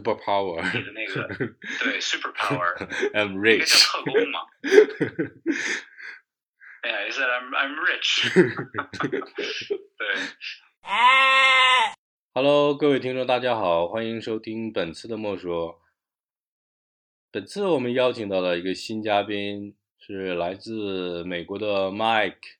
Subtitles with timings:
[0.00, 0.62] super power，
[0.92, 1.28] 那个
[1.84, 4.40] 对 super power，I'm 应该叫 rich，特工嘛。
[6.80, 8.32] 哎呀，he said I'm I'm rich
[9.98, 10.08] 对
[12.32, 15.82] ，Hello，各位听众，大家好，欢迎收听本次的莫说。
[17.30, 22.56] 本次我们邀请到了一个新嘉宾，是来自美国的 Mike。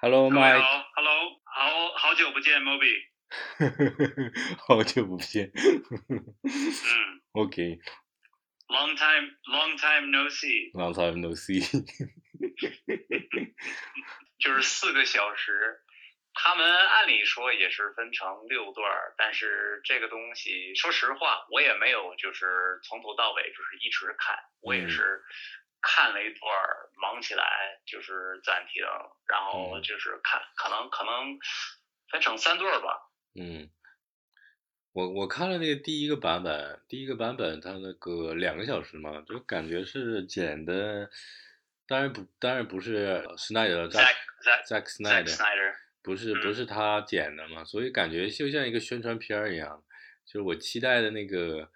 [0.00, 3.15] Hello，Mike，，Hello，好好久不见，Moby。
[4.58, 5.50] 好久不见。
[5.54, 7.78] 嗯 OK，long、
[8.68, 10.70] ，Long time Long time no see.
[10.72, 11.60] Long time no see。
[14.38, 15.82] 就是四个小时。
[16.38, 25.24] 他们按理说也是分成六段儿，但是这个东西，说实话，我也没有就是从头到尾就是一直看，我也嗯是
[25.80, 28.84] 看了一段儿，忙起来就是暂停，
[29.26, 31.38] 然后嗯就是看，可能可能
[32.10, 33.00] 分成三段儿吧。
[33.38, 33.68] 嗯，
[34.92, 41.10] 我我看了那个第一个版本，第一个版本它那个两个小时嘛，就感觉是剪的，
[41.86, 46.64] 当然不，当然不是 Snyder Zack Zack Zack Zack Snyder，Snyder，不是嗯不是。
[46.64, 49.82] 他剪的嘛，所以感觉就像一个宣传片儿一样，
[50.24, 51.70] 就是我期待的那个，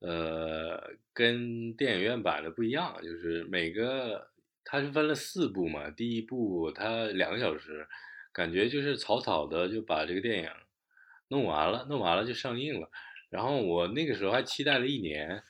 [0.00, 4.28] 呃，跟电影院版的不一样，就是每个
[4.64, 7.86] 它是分了四部嘛，第一部它两个小时，
[8.34, 10.50] 感觉就是草草的就把这个电影
[11.28, 12.90] 弄完了，弄完了就上映了。
[13.30, 15.42] 然后我那个时候还期待了一年，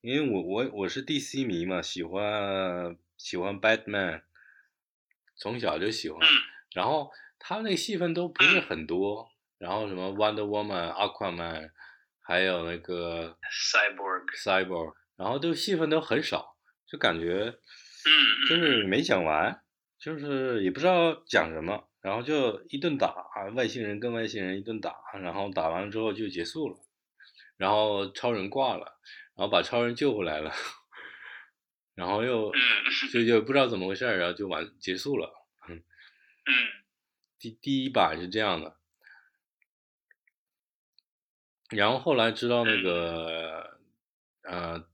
[0.00, 4.22] 因为我我我是 DC 迷嘛，喜欢喜欢 Batman，
[5.36, 6.20] 从小就喜欢。
[6.20, 6.32] 嗯
[6.74, 11.70] 然后他那个戏份都不是很多，然后什么 Wonder Woman、Aquaman，
[12.20, 17.58] 还有那个，Cyborg，Cyborg，然后都戏份都很少，就感觉
[18.48, 19.62] 就是没讲完，
[19.98, 23.14] 就是也不知道讲什么，然后就一顿打，
[23.54, 26.78] 外星人跟外星人一顿打，然后打完了之后就结束了，
[27.56, 28.98] 然后超人挂了，
[29.34, 30.52] 然后把超人救回来了，
[31.94, 32.58] 然后又嗯。
[33.12, 35.32] 就就不知道怎么回事，然后就完结束了。
[35.68, 35.82] 嗯
[37.38, 38.76] 第第一版是这样的，
[41.70, 43.78] 然后后来知道那个
[44.42, 44.84] 呃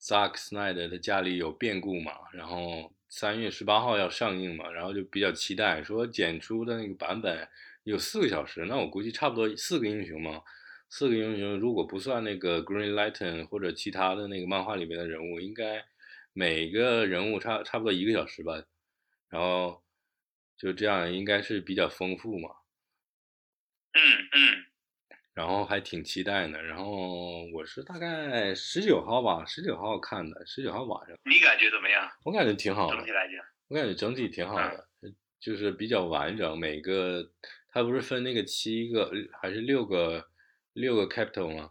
[0.00, 7.48] ，Zack Snyder 他家里有变故嘛，然后三月十八号要上映嘛，然后就比较期待，说剪出的那个版本
[7.84, 10.42] 有四个小时，那我估计差不多四个英雄嘛，
[10.90, 15.82] 四个英雄如果不算那个 Green Lantern 或者其他的那个漫画里面的人物，应该
[16.34, 18.62] 每个人物差差不多一个小时吧，
[19.30, 19.82] 然后。
[20.58, 22.48] 就这样应该是比较丰富嘛，
[23.92, 24.00] 嗯
[24.32, 24.64] 嗯
[25.36, 26.62] 然后还挺期待的。
[26.62, 32.10] 然后我是大概十九号吧，十九号看的，十九号晚上，你感觉怎么样？
[32.24, 34.88] 我感觉挺好的整体，来讲，我感觉整体挺好的，
[35.38, 36.58] 就是比较完整。
[36.58, 37.30] 每个
[37.70, 40.26] 它不是分那个七个还是六个
[40.72, 41.70] 六个 capital 吗？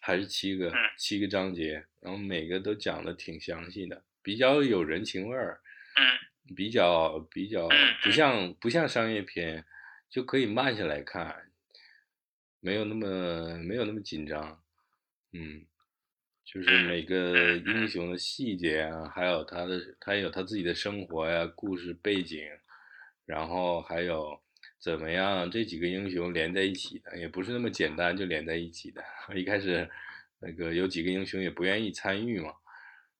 [0.00, 5.60] 还是七个嗯七个章节，然后每个都讲的挺详细的，比较有人情味儿。
[5.96, 6.06] 嗯
[6.56, 9.64] 比较比较嗯不像不像商业片，
[10.10, 11.51] 就可以慢下来看，
[12.64, 14.62] 没有那么没有那么紧张，
[15.32, 15.66] 嗯，
[16.44, 22.40] 就是嗯每个英雄的细节啊，还有他的他有他自己的生活呀、故事背景，
[23.26, 24.40] 然后还有
[24.78, 29.02] 怎么样这几个英雄连在一起的，也不是那么简单就连在一起的。
[29.34, 29.90] 一开始
[30.38, 32.52] 那个有几个英雄也不愿意参与嘛，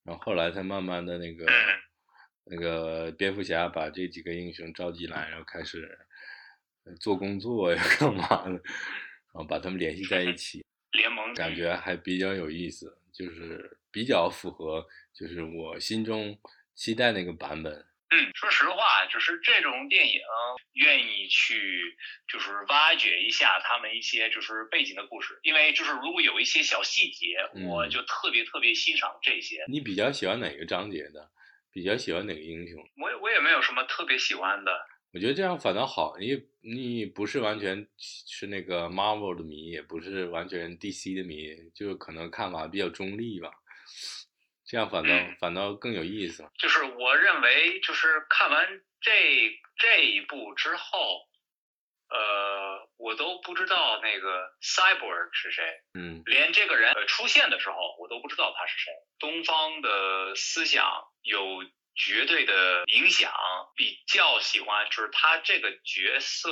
[0.04, 1.44] 然后后来才慢慢的那个。
[2.44, 5.96] 那个蝙蝠侠把这几个英雄召集来，然后开始
[6.98, 8.60] 做工作呀， 干嘛的，
[9.32, 16.38] 然后把他们联系在一起， 联盟感觉还比较有意思，就是比较符合就是我心中
[16.74, 17.72] 期待那个版本。
[18.14, 20.20] 嗯，说实话，就是这种电影
[20.74, 21.96] 愿意去
[22.30, 29.64] 就是挖掘一下他们一些就是背景的故事，因为就是如果有一些小细节，嗯我就特别特别欣赏这些。
[29.66, 31.30] 你比较喜欢哪个章节的？
[31.72, 32.86] 比较喜欢哪个英雄？
[33.02, 34.70] 我也我也没有什么特别喜欢的。
[35.14, 43.50] 我觉得这样反倒好，你你不是完全是那个 Marvel 的迷，也不是完全 DC 的迷，就可能看法比较中立吧。
[44.64, 46.48] 这样反倒嗯反倒更有意思。
[46.58, 48.66] 就是我认为，就是看完
[49.02, 49.12] 这
[49.76, 51.28] 这一部之后，
[52.08, 55.64] 呃，我都不知道那个 Cyborg 是谁。
[55.92, 58.92] 嗯连这个人呃出现的时候，我都不知道他是谁。
[59.18, 60.90] 东方的思想
[61.20, 61.62] 有
[61.94, 63.32] 绝对的影响，
[63.76, 66.50] 比较喜欢就是他这个角色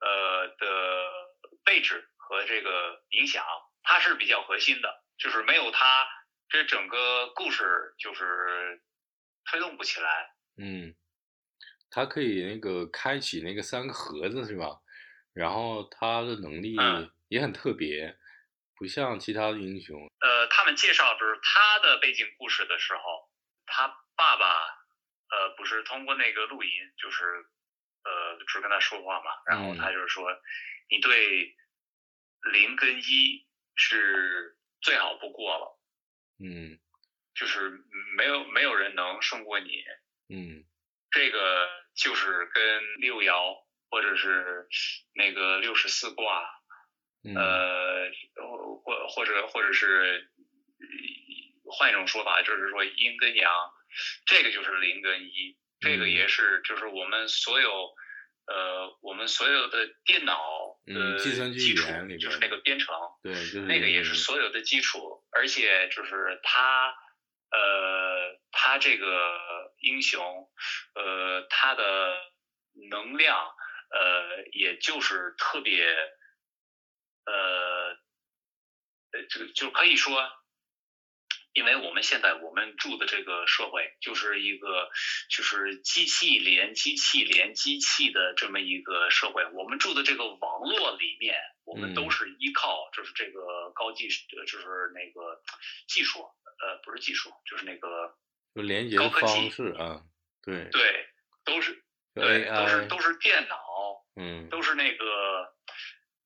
[0.00, 1.10] 呃的
[1.66, 3.44] 位置和这个影响，
[3.82, 6.08] 他是比较核心的，就是没有他，
[6.48, 8.82] 这整个故事就是
[9.50, 10.34] 推动不起来。
[10.56, 10.94] 嗯，
[11.90, 14.78] 他可以那个开启那个三个盒子是吧？
[15.34, 18.16] 然后他的能力嗯也很特别，
[18.76, 19.98] 不像其他的英雄。
[20.20, 23.00] 呃，他们介绍就是他的背景故事的时候，
[23.72, 24.46] 他爸爸
[25.30, 27.24] 呃不是通过那个录音，就是
[28.04, 30.28] 呃只跟他说话嘛，然后他就是说，
[30.90, 31.56] 你对
[32.52, 35.80] 零跟一是最好不过了，
[36.38, 36.78] 嗯。
[37.34, 37.70] 就是
[38.14, 39.82] 没有没有人能胜过你，
[40.28, 40.64] 嗯。
[41.10, 44.68] 这个就是跟六爻或者是
[45.14, 46.44] 那个六十四卦，
[47.24, 47.34] 嗯。
[47.34, 48.10] 呃，
[48.84, 50.30] 或或者或者是
[50.78, 50.86] 呃
[51.72, 53.50] 换一种说法，就是说阴跟阳，
[54.26, 56.10] 这个就是零跟一，这个嗯。
[56.10, 57.94] 也是就是我们所有
[58.46, 61.86] 呃我们所有的电脑嗯的计算机语基础
[62.18, 66.88] 就是那个编程，对，就是那个也是所有的基础，而且就是它，
[67.50, 69.38] 呃，它这个
[69.80, 70.50] 英雄，
[70.94, 72.16] 呃，它的
[72.90, 73.54] 能量，
[73.90, 75.86] 呃，也就是特别，
[77.26, 77.90] 呃，
[79.12, 80.28] 呃，这个就可以说，
[81.54, 84.90] 因为我们现在我们住的这个社会就是一个
[85.28, 92.10] 就是机器连机器连机器的这么一个社会，我们住的这个网络里面，我们都嗯。
[92.10, 95.42] 是依靠就是这个高技就是那个
[95.88, 98.14] 技术，呃，不是技术，就是那个
[98.54, 100.02] 就连接高科技方式啊，
[100.42, 101.06] 对，对，
[101.44, 101.82] 都是
[102.14, 103.56] 对，都是都是电脑，
[104.16, 104.48] 嗯。
[104.48, 105.04] 都是那个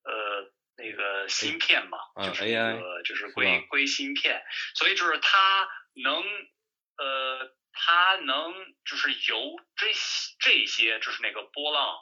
[0.05, 0.36] 呃
[0.77, 4.43] 那个芯片嘛，啊就是那个就是硅硅芯片，
[4.75, 6.23] 所以就是它能
[6.97, 11.97] 呃它能就是由这些这些就是那个波浪，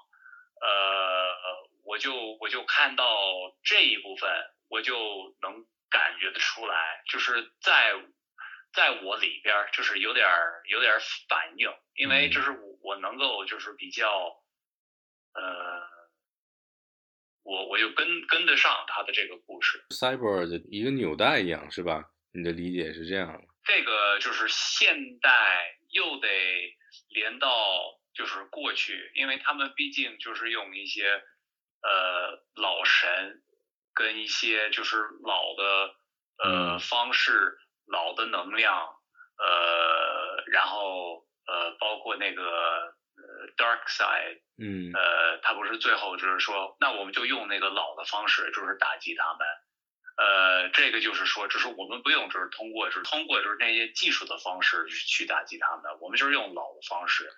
[0.61, 1.35] 呃
[1.85, 3.07] 我就我就看到
[3.63, 4.31] 这一部分，
[4.69, 7.95] 我就能感觉得出来，就是在。
[8.75, 12.31] 在我里边儿就是有点儿有点儿反应，因为嗯。
[12.33, 14.43] 就是我我能够就是比较，
[15.33, 15.89] 呃，
[17.45, 19.85] 我我就跟跟得上他的这个故事。
[19.91, 22.05] cyber 的一个纽带一样，是吧？
[22.33, 23.45] 你的理解是这样的。
[23.63, 26.29] 这个就是现代又得
[27.11, 27.49] 连到
[28.13, 31.23] 就是过去，因为他们毕竟就是用一些
[31.83, 33.43] 呃老神
[33.95, 35.95] 跟一些就是老的
[36.43, 38.87] 呃嗯方式、老的能量，
[39.39, 49.47] 呃，然后呃包括那个呃 dark side，嗯呃，他不是最后就是说，那我们就用那个老的方式，就是打击他们。
[50.17, 57.29] 呃，这个就是说，就是我们不用，就是通过，就是通过就是那些技术的方式去打击他们，我们就是用老的方式。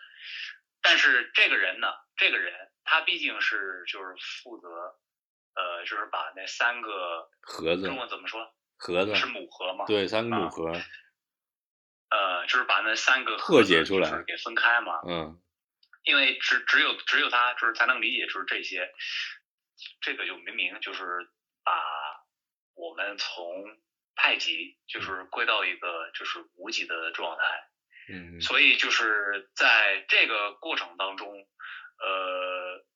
[0.82, 2.52] 但是这个人呢，这个人
[2.84, 4.68] 他毕竟是就是负责，
[5.54, 8.52] 呃，就是把那三个盒子中文怎么说？
[8.76, 9.86] 盒子是母盒嘛？
[9.86, 10.70] 对，三个母啊盒，
[12.10, 15.00] 呃，就是把那三个破解出来就是给分开嘛。
[15.08, 15.40] 嗯
[16.06, 18.94] 因为只只有只有他就是才能理解就是这些，
[20.00, 21.02] 这个就明明就是
[21.64, 21.72] 把
[22.74, 23.76] 我们从
[24.14, 27.68] 太极就是归到一个就是无极的状态，
[28.08, 28.40] 嗯。
[28.40, 31.28] 所以就是在这个过程当中，
[31.98, 32.86] 呃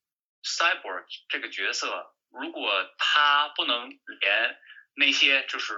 [0.45, 3.91] ，cyborg 这个角色如果他不能
[4.21, 4.57] 连
[4.95, 5.75] 那些就是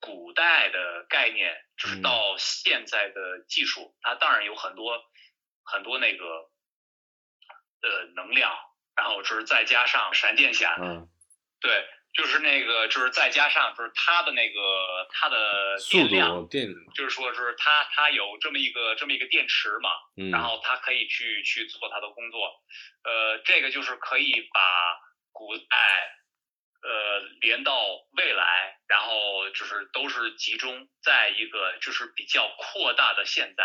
[0.00, 2.02] 古代的概念，就是嗯。
[2.02, 5.04] 到现在的技术，它当然有很多
[5.62, 6.24] 很多那个
[7.82, 8.52] 呃能量，
[8.96, 11.08] 然后就是再加上闪电侠，嗯，
[11.60, 22.62] 对，就是那个就是再加上就是它的那个它的速电量，度电，就是说就是它它有这么一个这么一个电池嘛，嗯，然后它可以去去做它的工作，
[23.04, 24.98] 呃，这个就是可以把
[25.32, 25.66] 古代
[26.82, 27.78] 呃连到
[28.16, 33.64] 未来，然后就是都是集中在一个就是比较扩大的现在，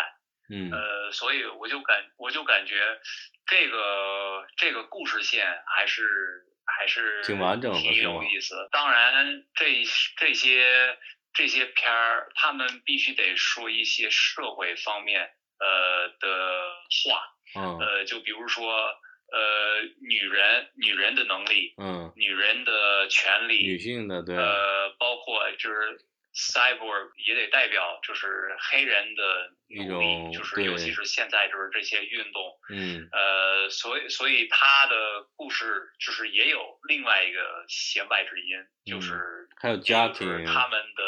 [0.50, 0.72] 嗯。
[0.72, 3.00] 呃，所以我就感我就感觉
[3.46, 8.68] 这个这个故事线还是还是挺完整的挺有意思。
[8.72, 9.84] 当然，这
[10.18, 10.98] 这些
[11.34, 16.62] 这些片儿，他们必须得说一些社会方面呃的
[17.10, 17.22] 话，
[17.56, 17.78] 嗯。
[17.80, 18.74] 呃，就比如说
[19.32, 26.00] 呃女人女人的能力，嗯，女人的权利，女性的对，呃，包括就是
[26.36, 34.96] cyborg 也得代表就是黑人的努力，就是尤其是现在就是这些运动，嗯呃，所以所以他的
[35.38, 41.04] 故事就是也有另外一个弦外之音，就嗯是还有家就是庭，他们的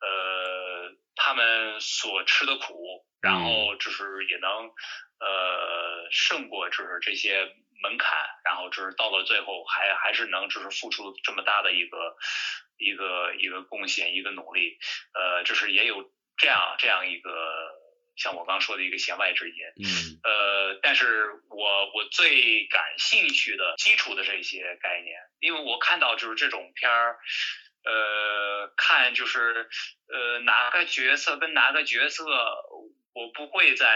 [0.00, 4.50] 呃他们所吃的苦，然后就是也能
[5.20, 7.50] 呃胜过就是这些
[7.82, 12.16] 门槛，然后就是到了最后还还是能就是付出这么大的一个
[12.76, 14.78] 一个一个贡献一个努力，
[15.12, 17.30] 呃，就是也有这样这样一个
[18.16, 20.20] 像我刚说的一个弦外之音，嗯。
[20.24, 27.18] 呃，但是我我最感兴趣的基础的这些概念，因为我看到就是这种片儿，
[27.84, 29.68] 呃，看就是
[30.08, 32.24] 呃哪个角色跟哪个角色，
[33.14, 33.86] 我不会在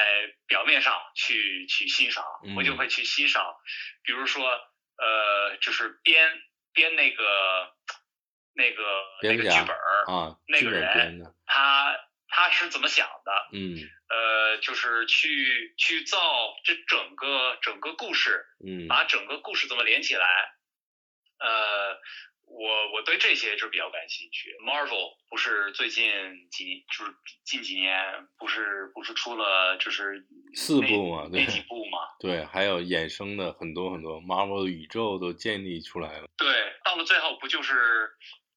[0.46, 2.24] 表面上去去欣赏，
[2.56, 3.56] 我就会去欣赏，
[4.02, 4.48] 比如说
[4.96, 6.40] 呃就是编
[6.72, 7.74] 编那个
[8.54, 8.82] 那个
[9.22, 11.98] 那个剧本啊，那个人他
[12.28, 13.32] 他是怎么想的？
[13.52, 13.76] 嗯，
[14.08, 20.26] 呃，就是去去造这整个整个故事，嗯，把整个故事怎么连起来，
[21.40, 22.00] 呃。
[22.58, 24.50] 我我对这些就比较感兴趣。
[24.66, 26.10] Marvel 不是最近
[26.50, 36.28] 几就是近几年不是不是出了就是四部嘛，那几部嘛， 对，还有衍生的很多很多 Marvel 的宇宙都建立出来了。
[36.36, 36.48] 对，
[36.84, 37.74] 到了最后不就是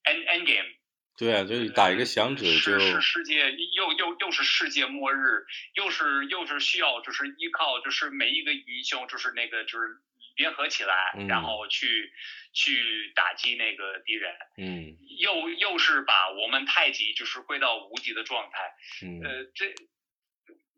[0.04, 0.70] End End Game？
[1.16, 2.80] 对啊，就是打一个响指就。
[2.80, 10.02] 是世界又又又是世界末日，又是又是需要就是依靠就是每一个英雄就是那个就是。
[10.38, 12.12] 联合起来，然后去
[12.54, 14.34] 去打击那个敌人。
[14.58, 18.74] 嗯，又又是把我们太极就是归到无极的状态。
[19.04, 19.74] 嗯，呃，这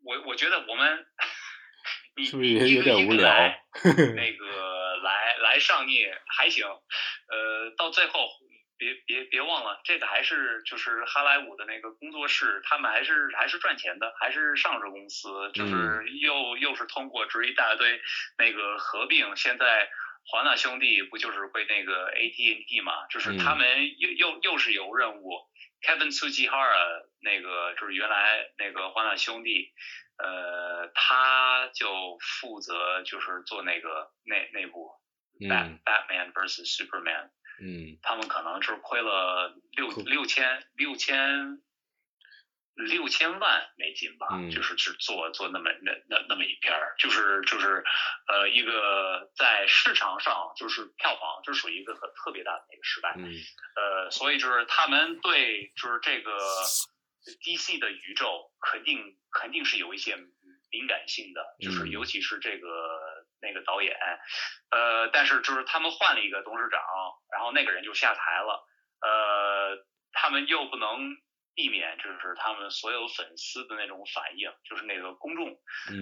[0.03, 1.05] 我我觉得我们
[2.15, 3.29] 你是不是也有点无聊？
[4.15, 8.29] 那个来来上映还行，呃，到最后。
[8.75, 18.01] 别别别忘了，这个还是就是哈莱坞的那个工作室，他们还是还是赚钱的，还是上市公司，就是又又是通过这一大堆
[18.37, 19.89] 那个合并，现在
[20.25, 25.47] 华纳兄弟不就是归那个 AT&T 嘛，就是他们又又又是有任务
[25.81, 29.73] ，Kevin Tsujihara 那个就是原来那个华纳兄弟，
[30.17, 34.91] 呃，他就负责就是做那个那那部
[35.39, 37.29] Batman vs Superman。
[37.61, 41.61] 嗯，他们可能是亏了六六千六千
[42.75, 47.83] 六千万美金吧，就是去做做那么那那那么一片儿，就是就是
[48.27, 53.13] 呃一个在市场上就是票房，就属于一个很特别大的一个失败。
[53.17, 53.33] 嗯，
[53.75, 56.37] 呃，所以就是他们对就是这个
[57.43, 60.15] DC 的宇宙肯定肯定是有一些
[60.71, 62.67] 敏感性的，就是尤其是这个。
[63.45, 63.93] 那个导演，
[64.71, 66.79] 呃，但是就是他们换了一个董事长，
[67.29, 68.65] 然后那个人就下台了，
[69.01, 71.17] 呃，他们又不能
[71.55, 75.57] 避免，就是他们所有粉丝的那种反应，就是那个公众，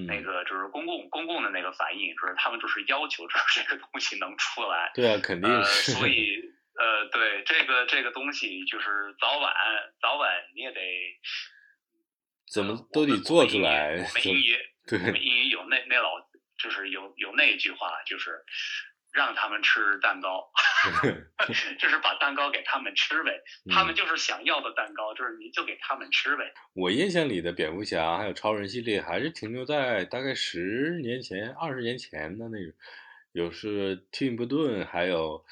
[0.08, 6.41] 那个就是公共公共的那个反应，就是他们就是要求 这个东西能出来，对啊，肯定是，所以
[6.79, 9.53] 呃，对这个这个东西就是早晚
[10.01, 10.81] 早晚你也得
[12.51, 14.58] 怎么都得做出来，我们英语，
[14.91, 16.29] 我们英语有那那老。
[16.62, 18.46] 就是有有那句话，就是
[19.12, 20.50] 让他们吃蛋糕，
[21.80, 23.32] 就是把蛋糕给他们吃呗。
[23.70, 26.53] 他们就是想要的蛋糕，就是你就给他们吃呗。
[26.74, 32.74] 我印象里的蝙蝠侠还有超人系列，还是停留在大概十年前、二十年前的那种，
[33.34, 35.44] 有是蒂姆·伯顿，还有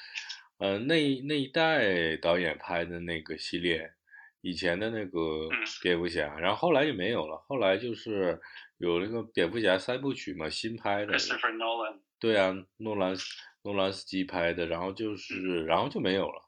[0.58, 3.92] 呃那那一代导演拍的那个系列，
[4.40, 5.48] 以前的那个
[5.82, 8.40] 蝙蝠侠，然后后来就没有了，后来就是。
[8.80, 11.12] 有那个蝙蝠侠三部曲嘛，新拍的。
[11.12, 13.14] Christopher Nolan 对啊，诺兰
[13.62, 16.42] 诺兰斯基拍的，然后就是，然后就没有了，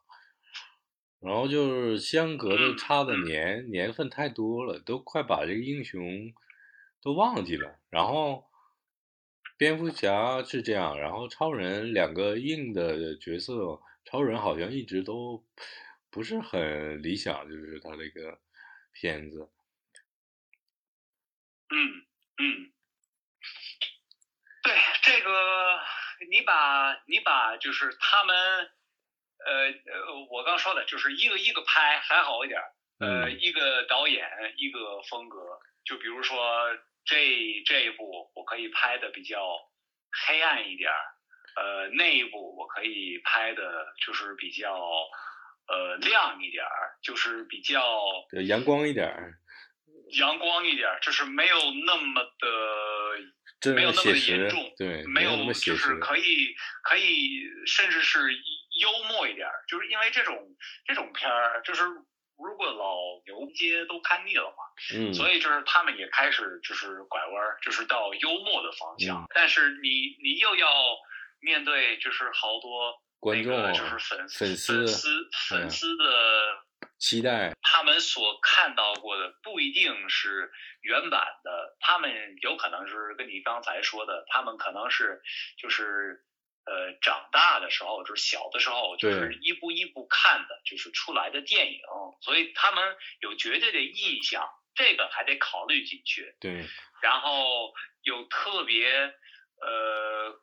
[1.19, 6.33] 然后就是相隔的差的年年份太多了，都快把这个英雄
[7.01, 7.79] 都忘记了。
[7.89, 8.45] 然后
[9.57, 15.45] 蝙蝠侠是这样，然后超人两个硬的角色，超人好像一直都
[16.09, 18.39] 不是很理想，就是他这个
[18.91, 19.49] 片子。
[21.69, 22.03] 嗯。
[22.35, 22.73] 嗯，
[24.63, 25.29] 对这个，
[26.29, 28.35] 你把你把就是他们，
[29.45, 32.61] 呃呃，我刚说的就是一个一个拍还好一点，
[32.99, 34.27] 呃，一个导演
[34.57, 39.39] 一个风格，就比如说这这一部我可以拍的比较
[40.25, 40.91] 黑暗一点，
[41.55, 44.73] 呃，那一部我可以拍的就是比较
[45.67, 46.65] 呃亮一点，
[47.01, 47.81] 就是比较
[48.47, 49.35] 阳光一点。
[50.13, 58.33] 阳光一点，就是没有那么的，没有那么的严重，对，没有就是可以可以，甚至是
[58.81, 60.37] 幽默一点，就是因为这种
[60.85, 61.83] 这种片儿，就是
[62.37, 64.63] 如果老牛街都看腻了嘛，
[64.95, 70.67] 嗯，所以就是他们也开始就是拐弯，就是到幽默的方向，但是你你又要
[71.39, 76.03] 面对就是好多观众，就是粉粉丝粉丝粉丝的。
[77.03, 85.21] 期待他们所看到过的不一定是原版的，他们有可能是跟你刚才说的，他们可能是
[85.57, 86.23] 就是
[86.63, 91.81] 呃长大的时候，就是小的时候，就是一步一步看的，就是出来的电影，
[92.21, 96.37] 所以他们有绝对的印象，这个还得考虑进去。
[96.39, 96.65] 对，
[97.01, 99.13] 然后有特别
[99.59, 100.39] 呃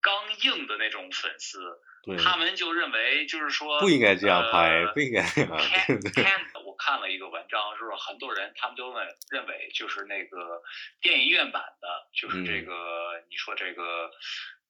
[0.00, 1.80] 刚硬的那种粉丝，
[2.22, 6.24] 他们就认为就是说不应该这样拍，呃不应该这样，Can 对对。
[6.24, 10.62] Can，我看了一个文章，就是很多人他们都认认为，就是那个
[11.00, 14.10] 电影院版的，就是这嗯个、你说这个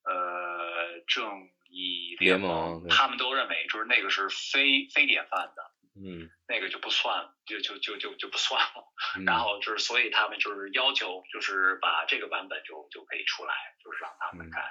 [0.05, 5.63] 呃正义联盟，盟他们都认为就是那个是非非典范的，
[5.95, 8.85] 嗯，那个就不算，就就就就就不算了。
[9.17, 9.25] 嗯。
[9.27, 13.55] 然后就是所以他们就是要求就是把这个版本就就可以出来，
[13.85, 14.39] 就是让他嗯。
[14.39, 14.65] 们看。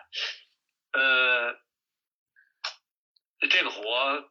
[0.94, 1.54] 呃，
[3.50, 3.82] 这个活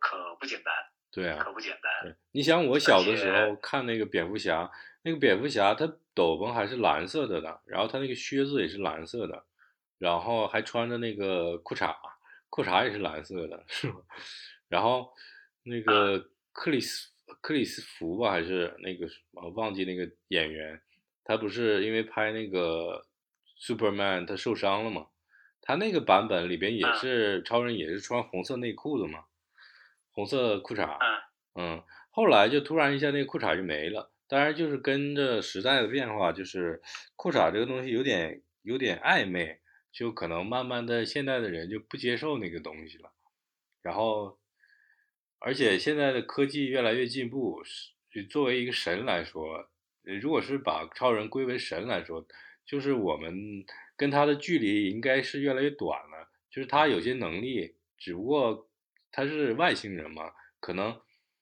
[0.01, 0.75] 可不简单，
[1.13, 2.17] 对啊，可不简单。
[2.33, 4.71] 你想我小的时候看那个蝙蝠侠，
[5.03, 9.45] 那个蝙蝠侠他斗篷还是蓝色的呢，然后他那个靴子也是蓝色的，
[9.99, 11.95] 然后还穿着那个裤衩，
[12.49, 13.99] 裤衩也是蓝色的， 是吧？
[14.69, 15.13] 然后
[15.63, 17.11] 那个克里斯
[17.41, 20.81] 克里斯福吧，还是那个我忘记那个演员，
[21.25, 23.07] 他不是因为拍那个
[23.61, 25.07] Superman 他受伤了嘛？
[25.67, 29.25] 他那个版本里边也嗯是超人也是穿红色内裤的嘛，
[30.13, 30.87] 红色裤衩。
[30.87, 31.19] 嗯
[31.59, 34.13] 嗯，后来就突然一下那个裤衩就没了。
[34.29, 36.81] 当然就是跟着时代的变化，就是
[37.17, 39.59] 裤衩这个东西有点有点暧昧，
[39.91, 43.11] 就可能慢慢的现在的人就不接受那个东西了。
[43.83, 44.39] 然后，
[45.41, 47.63] 而且现在的科技越来越进步，
[48.11, 49.69] 是作为一个神来说，
[50.05, 52.25] 呃如果是把超人归为神来说，
[52.65, 53.65] 就是我们
[53.97, 56.31] 跟他的距离应该是越来越短了。
[56.51, 58.69] 就是他有些能力，只不过
[59.13, 61.01] 他是外星人嘛，可能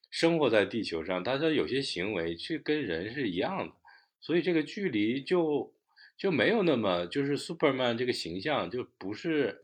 [0.09, 3.73] 生活在地球上，但是有些行为却跟人是一样的，
[4.19, 5.73] 所以这个距离就
[6.17, 9.61] 就没有那么，就是 Superman 这个形象就不是，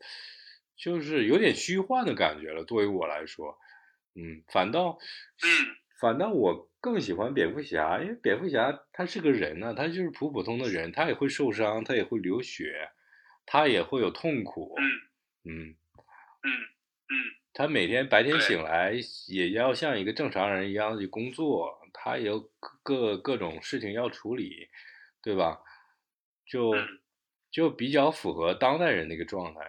[0.77, 2.63] 就是有点虚幻的感觉了。
[2.63, 3.57] 对于我来说，
[4.15, 4.99] 嗯，反倒，
[5.43, 5.49] 嗯
[6.01, 12.89] 反倒我更喜欢蝙蝠侠，因为蝙蝠侠他是个人呢、他就是普普通的人，他也会受伤，他也会流血，
[13.45, 14.75] 他也会有痛苦，
[15.45, 15.75] 嗯嗯。
[16.43, 17.15] 嗯嗯
[17.53, 18.93] 他每天白天醒来
[19.27, 24.69] 也要像一个正常人一样去工作，他也有各各各种事情要处理，
[25.21, 25.59] 对吧？
[26.45, 26.99] 就嗯
[27.51, 29.59] 就比较符合当代人的一个状态。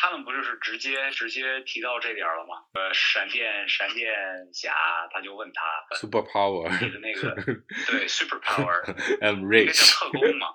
[0.00, 2.54] 他他们不就是直接直接提到这点儿了吗？
[2.74, 4.14] 呃，闪电闪电
[4.54, 4.72] 侠
[5.12, 7.34] 他就问他 Super power, 你的那个
[7.90, 8.82] 对 super power
[9.20, 9.98] I'm 应该叫 rich.
[9.98, 10.46] 特工嘛？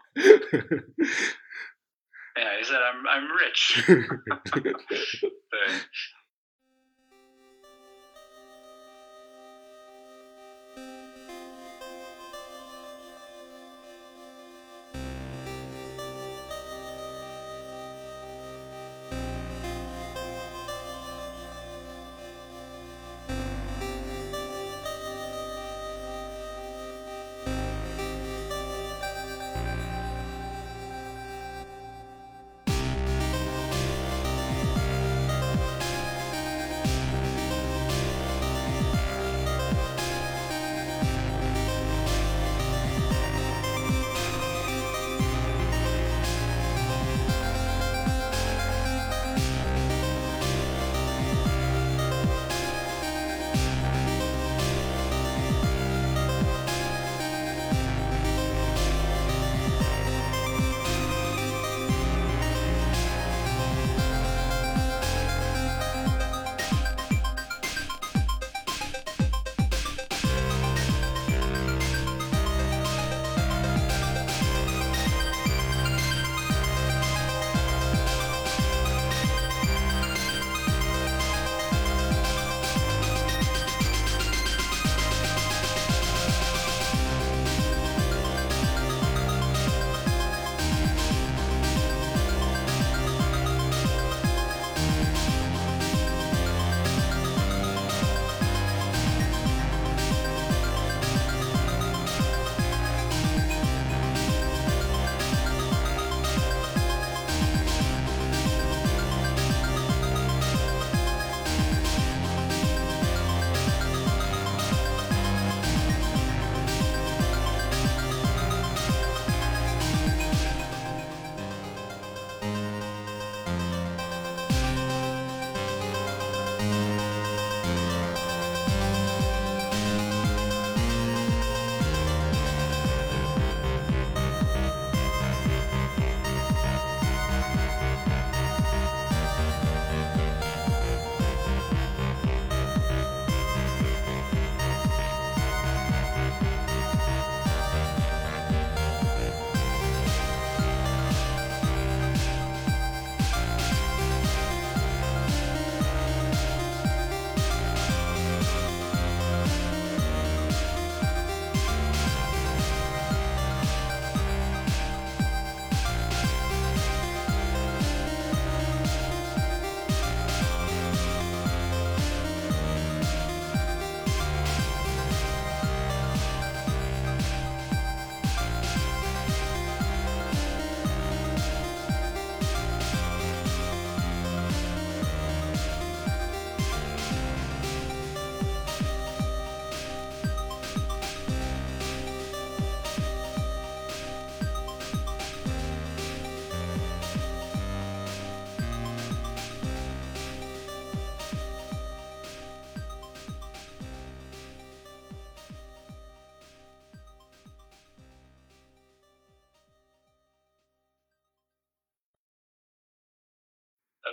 [2.36, 3.86] 哎呀，也是 I'm I'm rich
[5.52, 5.68] 对。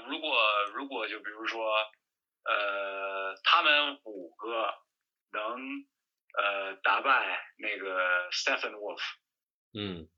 [0.09, 0.37] 如果
[0.75, 1.75] 如果就比如说，
[2.45, 4.73] 呃，他们五个
[5.33, 5.59] 能
[6.39, 9.01] 呃打败那个 Stephen Wolf，
[9.75, 10.09] 嗯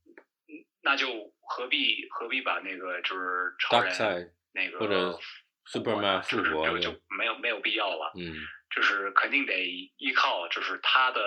[0.83, 5.19] 那就何必何必把那个就是超人那个或者
[5.67, 8.13] Superman 呢就是复活就就没有没有必要了。
[8.17, 8.35] 嗯
[8.75, 9.67] 就是肯定得
[9.99, 11.21] 依靠就是他的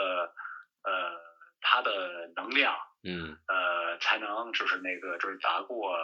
[0.84, 1.16] 呃
[1.62, 5.96] 他的能量嗯呃才能就是那个就是打过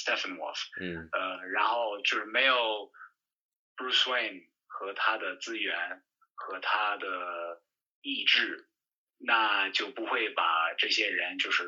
[0.00, 1.08] Stephen Wolf 嗯。
[1.12, 2.90] 呃然后就是没有
[3.76, 6.02] Bruce Wayne 和他的资源
[6.34, 7.62] 和他的
[8.02, 8.68] 意志，
[9.18, 11.64] 那就不会把这些人就是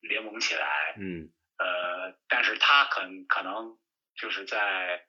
[0.00, 0.94] 联盟起来。
[0.98, 1.30] 嗯。
[1.58, 3.78] 呃，但是他很可能
[4.16, 5.06] 就是在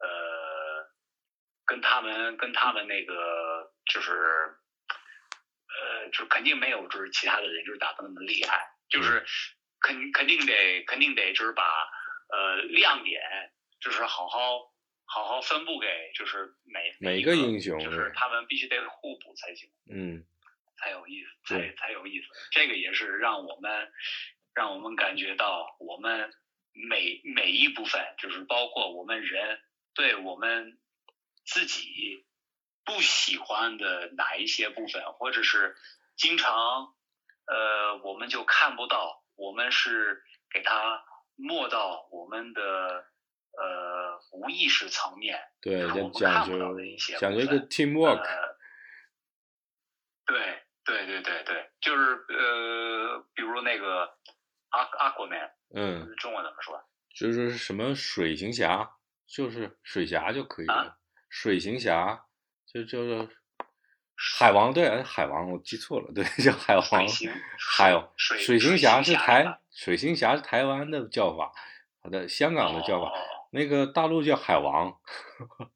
[0.00, 0.90] 呃
[1.64, 9.24] 跟他们跟他们那个就是呃就肯定没有就是其他的人就是打的那么厉害，就是
[9.80, 11.88] 肯肯定得肯定得就是把
[12.34, 13.22] 呃亮点
[13.80, 14.72] 就是好好
[15.04, 19.70] 好好分布给就是每每一个英雄就是他们必须得互补才行。
[19.88, 20.24] 嗯
[20.76, 22.26] 才有意思，才才有意思。
[22.50, 23.92] 这个也是让我们
[24.52, 26.34] 让我们感觉到，我们
[26.72, 29.60] 每每一部分，就是包括我们人
[29.94, 30.76] 对我们
[31.46, 32.26] 自己
[32.84, 35.76] 不喜欢的哪一些部分，或者是
[36.16, 36.94] 经常
[37.46, 41.04] 呃我们就看不到，我们是给它
[41.36, 42.62] 没到我们的
[43.52, 46.10] 呃无意识层面，对，讲究
[47.18, 48.56] 讲究一个 teamwork，呃，
[50.26, 54.16] 对对对对对，就是呃，比如那个
[54.70, 56.82] 阿阿国 man，嗯，中文怎么说？
[57.14, 60.96] 就是什么水行侠，就是水侠就可以了，啊
[61.28, 62.26] 水行侠
[62.66, 63.28] 就叫做
[64.16, 67.06] 海王，对，海王我记错了，对， 叫海王海
[68.16, 71.52] 水水行侠是台水行侠是台湾的叫法，
[72.02, 73.12] 好的，香港的叫法，哦。
[73.50, 74.92] 那个大陆叫海王，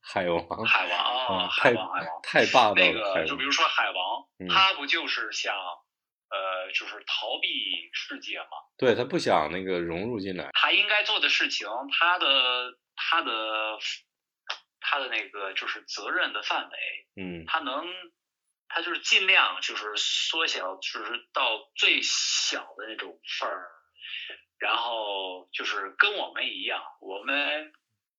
[0.01, 8.47] 海王，海王啊哦，海太王海王，太霸道那了，就比，如说海王嗯，他不就是想呃，就是逃避世界吗？
[8.77, 13.79] 对他不想那个融入进来，他应该做的事情，他的他的
[14.81, 16.77] 他的那个就是责任的范围，
[17.23, 17.45] 嗯。
[17.47, 17.85] 他能，
[18.69, 23.69] 他就是尽量就是缩小，就是到最小的那种份儿，
[24.59, 27.73] 然后就是跟我们一样，我们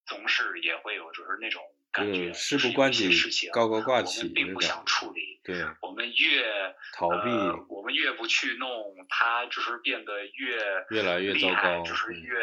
[0.06, 10.56] 总是也会有就是那种感觉，事不关己事情，高高挂起我起们并不想处理，对，我们越逃避呃，我们越不去弄，它就是变得越
[10.90, 12.38] 越来越糟糕就是嗯越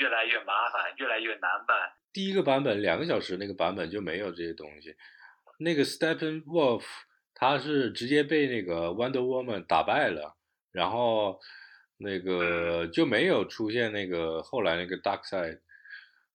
[0.00, 1.92] 越来越麻烦，越来越难办。
[2.12, 4.96] 第一个版本两个小时那个版本就没有这些东西。
[5.58, 6.84] 那个 Stephen Wolf
[7.38, 10.34] 他是直接被那个 Wonder Woman 打败了，
[10.72, 11.38] 然后
[11.98, 15.60] 那个就没有出现那个后来那个 Darkseid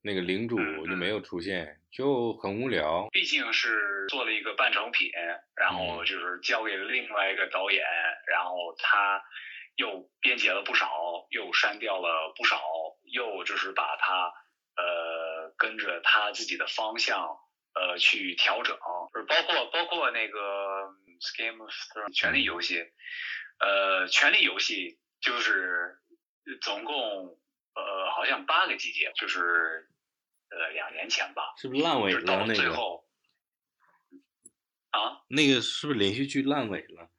[0.04, 3.08] 那个领主就没有出现，就很无聊。
[3.12, 5.10] 毕竟是做了一个半成品，
[5.56, 7.84] 然后嗯就是交给了另外一个导演，
[8.28, 9.24] 然后他
[9.78, 10.88] 又编辑了不少，
[11.32, 12.62] 又删掉了不少，
[13.06, 14.32] 又就是把它
[14.78, 17.38] 呃跟着他自己的方向
[17.74, 18.78] 呃去调整，
[19.14, 20.40] 就是包括包括那个
[21.08, 22.84] 嗯 Game of Thrones 权力游戏，
[23.60, 25.98] 呃，权力游戏就是
[26.62, 27.40] 总共
[27.76, 29.88] 呃好像八个季节，就是
[30.50, 32.42] 呃两年前吧，是不是烂尾就是到了？
[32.42, 33.06] 那个最后。
[34.92, 37.10] 啊，那个是不是连续剧烂尾了？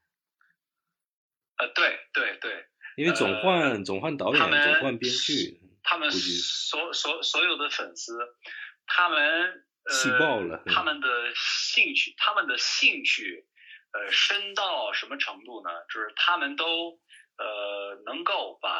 [1.57, 2.67] 呃，对对对，
[2.99, 8.37] 因为总换、总换导演，总换编剧，他们所所所有的粉丝，
[8.85, 13.45] 他们呃气爆了他们的兴趣，他们的兴趣，
[13.92, 15.71] 呃，深到什么程度呢？
[15.92, 17.01] 就是他们都
[17.38, 18.71] 呃能够把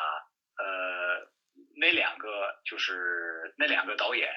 [0.57, 1.29] 呃
[1.77, 4.33] 那两个就是那两个导演，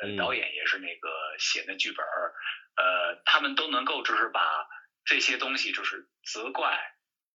[0.00, 2.34] 呃，嗯导演也是那个写的剧本儿，
[2.76, 4.66] 呃，他们都能够就是把
[5.04, 6.80] 这些东西就是责怪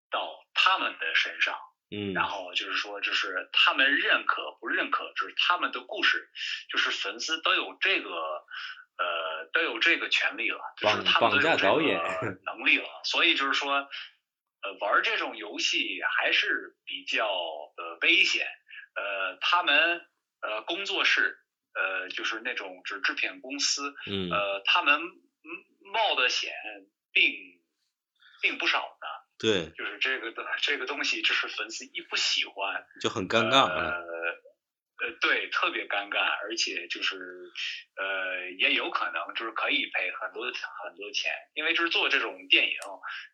[0.10, 1.60] 到他们的身上。
[1.92, 6.30] 嗯，然后就是说，就是他们认可不认可，就是他们的故事，
[6.70, 8.10] 就是粉丝都有这个
[8.98, 13.90] 呃都有这个权利了，就是他们都有这个能 力了，所以就是说，
[14.62, 18.46] 呃，玩这种游戏还是比较呃危险，
[18.96, 20.06] 呃，他们
[20.42, 21.40] 呃工作室
[21.74, 24.30] 呃就是那种就是制片公司，嗯。
[24.30, 25.50] 呃，他们嗯
[25.94, 26.54] 冒的险
[27.12, 27.34] 并
[28.42, 29.19] 并不少的。
[29.40, 34.06] 对，就是这个的这个东西，就是粉丝一不喜欢，就很尴尬呃。
[35.02, 37.16] 呃，对，特别尴尬，而且就是
[37.96, 42.78] 呃，也有可能就是可以赔很多很多钱，因为就是做这种电影，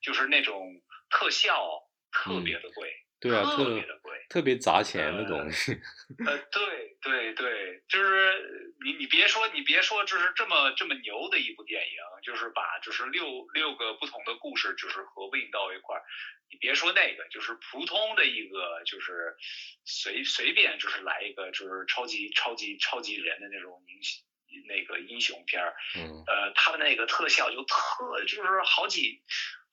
[0.04, 0.64] 就是那种
[1.10, 5.72] 特效特别的贵，对啊，特别的贵，特别砸钱的东西。
[6.26, 16.04] 呃，对对对，就是你你别说你别说，就是这么这么牛的一部电影，就是把就是六六个不同的故事就是合并到一块儿。
[16.52, 19.36] 你别说那个，就是普通的一个，就是
[19.84, 24.24] 随随便就是来一个，就是超级超级超级人的那种英雄
[24.68, 25.74] 那个英雄片儿。
[25.98, 26.24] 嗯。
[26.28, 29.24] 呃，他的那个特效就特就是好几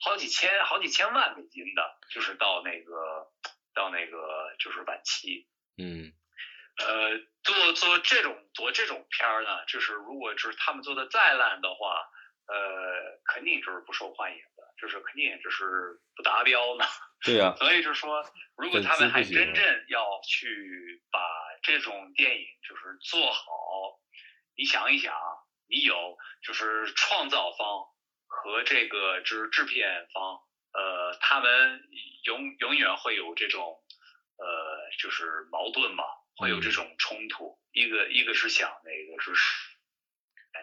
[0.02, 3.30] 好几千好几千万美金的，就是到那个
[3.72, 5.48] 到那个就是晚期。
[5.78, 6.12] 嗯。
[6.78, 12.08] 呃，做做这种做这种片儿呢，就是如果就是他们做的再烂的话，
[12.46, 16.84] 呃，肯定就是不受欢迎的，就是肯定就是不达标呢。
[17.22, 17.54] 对呀。
[17.58, 18.24] 所以就是说，
[18.56, 21.20] 如果他们还真正要去把
[21.62, 24.00] 这种电影就是做好，
[24.56, 25.14] 你想一想，
[25.68, 27.86] 你有就是创造方
[28.32, 30.40] 和这个就是制片方，
[30.72, 31.82] 呃，他们
[32.24, 33.82] 永永远会有这种
[34.38, 36.04] 呃就是矛盾嘛。
[36.34, 39.32] 会有这种冲突，一个一个是想那个是，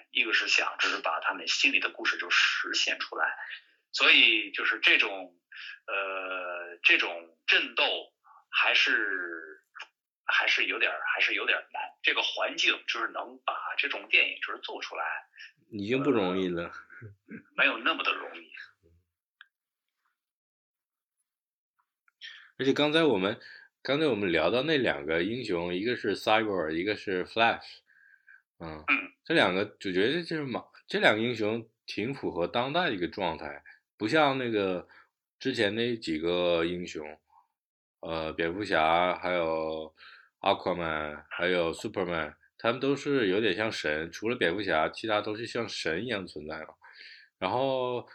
[0.09, 3.37] 一个是想就是把他们心里的故事就实现出来，
[3.91, 5.37] 所以就是这种
[5.85, 8.11] 呃这种战斗
[8.49, 9.61] 还是
[10.25, 15.05] 还是有点还是有点难，这个环境就是能把这种电影就是做出来，
[15.71, 16.73] 已经不容易了，
[17.55, 18.49] 没有那么的容易，
[22.57, 23.39] 而且刚才我们。
[23.81, 27.77] 刚才我们聊到那两个英雄，一个是 Cyber，一个是 Flash，
[28.59, 28.83] 嗯，
[29.23, 33.63] 这两个主角就是嘛，这两个英雄挺符合当代一个状态，
[33.97, 34.89] 不像那个
[35.39, 37.17] 之前那几个英雄，
[38.01, 39.95] 呃，蝙蝠侠，还有
[40.41, 46.75] Aquaman，还有 Superman，他们都是有点像神，除了蝙蝠侠，其他都是像神一样存在嘛。
[47.39, 48.07] 然后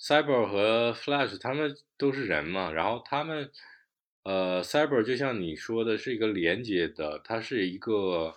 [0.00, 3.52] Cyber 和 Flash 他们都是人嘛，然后他们。
[4.24, 8.32] 呃，Cyber 就像你说的，是一个连接的，它是一个，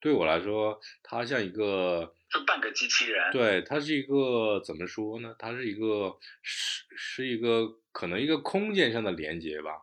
[0.00, 3.32] 对我来说，它像一个，就半个机器人。
[3.32, 5.34] 对，它是一个怎么说呢？
[5.38, 9.80] 它是一个是是一个可能一个空间上的连接吧。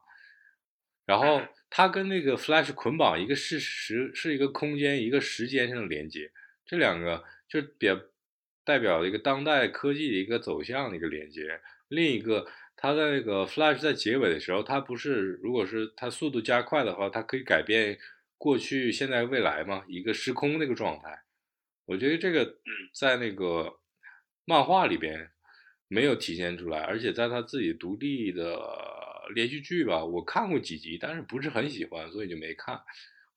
[1.07, 6.31] 然后它跟那个 Flash 捆绑，一个是时是一个空间，一个时间上的连接，
[6.67, 7.99] 这两个就表
[8.65, 12.45] 代表了一个当代科技的一个走向的一个连接，另一个。
[12.77, 17.97] 它在那个 Flash 在结尾的时候，它不是，如果是它速度加快的话，它可以改变
[18.37, 21.23] 过去、现在、未来嘛，一个时空那个状态。
[21.85, 22.57] 我觉得这个
[22.93, 23.79] 在那个
[24.43, 25.31] 漫画里边
[25.87, 28.59] 没有体现出来，而且在他自己独立的
[29.33, 32.83] 连续剧吧，我看过几集，但是不是很喜欢，所以就没看。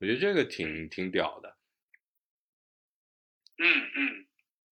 [0.01, 1.57] 我觉得这个挺挺屌的。
[3.59, 3.64] 嗯
[3.95, 4.28] 嗯。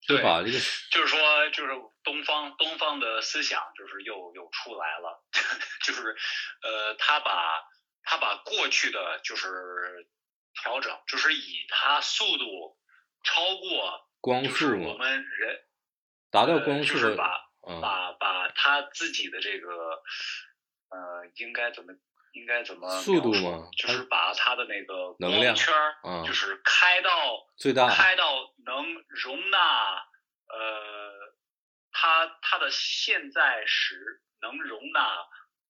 [0.06, 0.58] 就把这个，
[0.90, 1.72] 就是说，就是
[2.04, 5.24] 东方东方的思想，就是又又出来了，
[5.84, 6.16] 就是
[6.62, 7.64] 呃，他把
[8.04, 10.06] 他把过去的就是
[10.62, 12.78] 调整，就是以他速度
[13.24, 15.60] 超过光速，我们人
[16.30, 17.48] 达到光速，就是把
[17.80, 19.68] 把把他自己的这个
[20.90, 21.92] 呃，应该怎么？
[22.32, 23.70] 应该怎么速度吗？
[23.78, 27.10] 就是把它的那个光圈儿，就是开到
[27.56, 29.58] 最大，开到能容纳
[30.46, 31.12] 呃，
[32.56, 35.00] 它它的现在时能容纳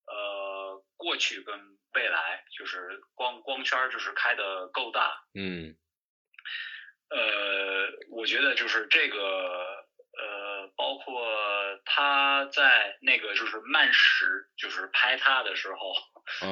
[0.07, 1.59] 呃过去跟
[1.94, 5.25] 未来，就是光光圈就是开的够大。
[5.35, 5.75] 嗯。
[7.09, 11.27] 呃，我觉得就是这个呃，包括
[11.85, 15.92] 他在那个就是慢时，就是拍他的时候。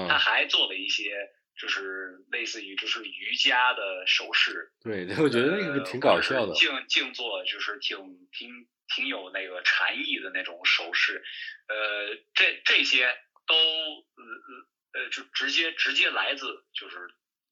[0.09, 1.13] 他还做了一些，
[1.61, 4.73] 就是类似于就是瑜伽的手势。
[4.83, 6.55] 对，我觉得那个挺搞笑的。
[6.55, 7.97] 静静坐就是挺
[8.33, 11.23] 挺挺有那个禅意的那种手势。
[11.69, 13.17] 呃，这这些
[13.47, 16.97] 都呃呃就直接直接来自就是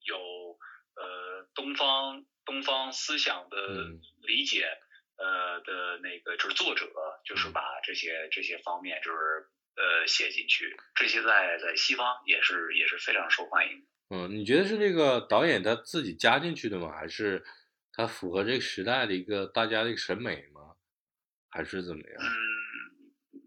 [0.01, 0.19] 有
[0.95, 3.57] 呃东方东方思想的
[4.23, 4.67] 理解
[5.17, 6.91] 呃的那个就是作者
[7.25, 9.49] 就是把这些这些方面就是。
[9.75, 13.87] 呃，写进去，这些在在西方也是也是非常受欢迎。
[14.11, 16.93] 嗯，你觉得是这个导演他自己加进去的吗？
[16.93, 17.43] 还是
[17.91, 20.72] 他符合这个时代的一个大家的一个审美吗？
[21.53, 22.23] 还是怎么样？
[22.23, 23.39] 嗯，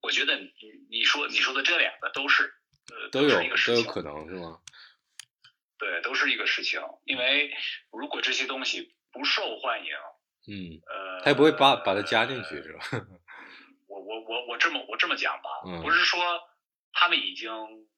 [0.00, 0.50] 我觉得你
[0.90, 2.54] 你说你说的这两个都是
[2.90, 4.60] 呃都有都有可能是吗？
[5.78, 6.80] 对，都是一个事情。
[7.04, 7.54] 因为
[7.92, 9.92] 如果这些东西不受欢迎，
[10.48, 12.80] 嗯，呃，他也不会把把它加进去，是吧？
[13.86, 15.48] 我我我这么我这么讲吧，
[15.82, 16.22] 不是说
[16.92, 17.50] 他们已经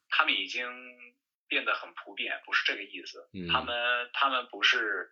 [0.09, 0.67] 他们已经
[1.47, 3.29] 变得很普遍，不是这个意思。
[3.53, 5.11] 他们他们不是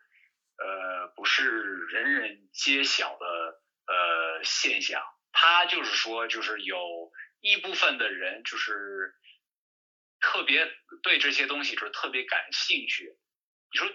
[0.57, 1.49] 呃不是
[1.87, 3.60] 人人皆晓的
[3.90, 9.14] 呃现象，他就是说就是有一部分的人就是
[10.20, 10.70] 特别
[11.03, 13.16] 对这些东西就是特别感兴趣，
[13.72, 13.88] 你说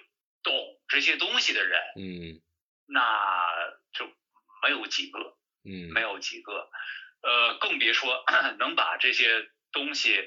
[0.44, 0.54] 懂
[0.88, 2.42] 这些东西的人，嗯。
[2.88, 3.02] 那
[3.94, 4.06] 就
[4.62, 5.20] 没有几个，
[5.64, 5.92] 嗯。
[5.94, 6.70] 没有几个，
[7.22, 8.24] 呃，更别说
[8.60, 10.18] 能把这些东西，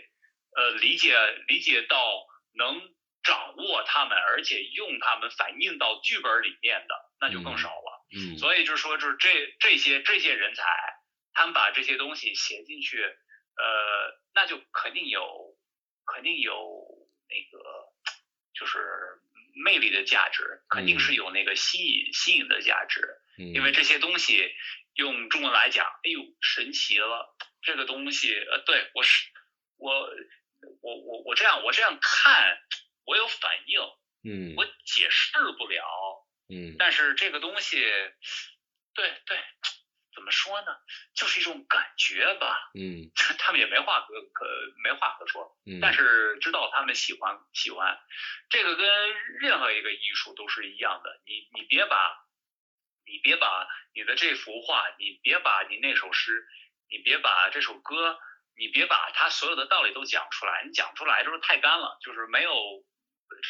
[0.57, 1.15] 呃，理解
[1.47, 2.81] 理解到能
[3.23, 7.85] 掌握他们，而且用他们反映到剧本里面的，那就更少了。
[7.85, 7.88] 嗯
[8.39, 10.65] 所以就是说，就是这这些这些人才，
[11.35, 15.57] 他们把这些东西写进去，呃，那就肯定有
[16.07, 17.93] 肯定有那个
[18.55, 18.79] 就是
[19.55, 23.01] 魅力的价值，肯定是有那个吸引吸引的价值。
[23.39, 24.53] 嗯，因为这些东西
[24.95, 27.35] 用中文来讲，哎呦，神奇了！
[27.61, 29.29] 这个东西，呃，对我是
[29.77, 30.09] 我
[30.81, 32.59] 我我我这样我这样看，
[33.05, 33.81] 我有反应，
[34.25, 35.85] 嗯我解释不了，
[36.49, 37.77] 嗯但是这个东西，
[38.95, 39.39] 对对，
[40.15, 40.77] 怎么说呢？
[41.15, 42.71] 就是一种感觉吧。
[42.75, 44.47] 嗯 他们也没话可可
[44.83, 47.99] 没话可说，嗯，但是知道他们喜欢喜欢，
[48.51, 51.21] 这个跟任何一个艺术都是一样的。
[51.27, 52.27] 你你别把，
[53.07, 56.47] 你别把你的这幅画，你别把你那首诗，
[56.91, 58.19] 你别把这首歌，
[58.57, 60.63] 你别把它所有的道理都讲出来。
[60.65, 62.53] 你讲出来就是太干了，就是没有，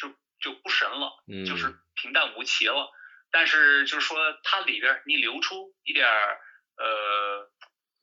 [0.01, 2.91] 就就不神了，嗯就是平淡无奇了。
[3.31, 6.41] 但是就是说，它里边你留出一点儿
[6.77, 7.51] 呃。